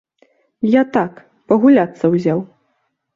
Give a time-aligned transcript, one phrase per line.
[0.75, 1.19] Я так,
[1.51, 2.39] пагуляцца ўзяў.